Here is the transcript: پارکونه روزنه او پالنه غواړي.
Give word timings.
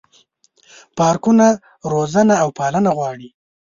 پارکونه 0.97 1.47
روزنه 1.91 2.35
او 2.43 2.49
پالنه 2.57 2.91
غواړي. 2.97 3.29